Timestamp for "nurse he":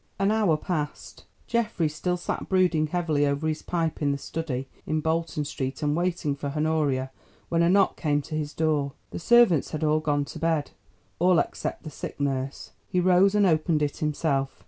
12.19-12.99